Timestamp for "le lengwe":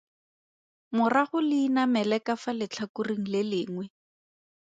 3.33-3.85